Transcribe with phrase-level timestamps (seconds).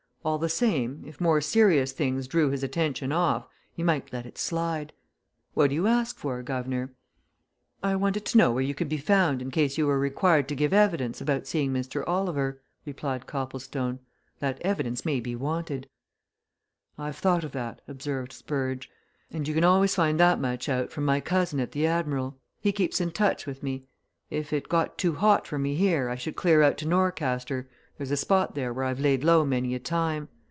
[0.23, 4.37] All the same, if more serious things drew his attention off, he might let it
[4.37, 4.93] slide.
[5.55, 6.91] What do you ask for, guv'nor?"
[7.81, 10.55] "I wanted to know where you could be found in case you were required to
[10.55, 12.03] give evidence about seeing Mr.
[12.05, 13.97] Oliver," replied Copplestone.
[14.37, 15.89] "That evidence may be wanted."
[16.99, 18.91] "I've thought of that," observed Spurge.
[19.31, 22.71] "And you can always find that much out from my cousin at the 'Admiral.' He
[22.71, 23.87] keeps in touch with me
[24.29, 28.09] if it got too hot for me here, I should clear out to Norcaster there's
[28.09, 30.27] a spot there where I've laid low many a time.